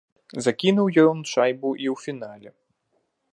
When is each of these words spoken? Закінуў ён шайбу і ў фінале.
Закінуў 0.45 0.87
ён 1.03 1.21
шайбу 1.33 1.69
і 1.85 1.93
ў 1.93 1.93
фінале. 2.07 2.49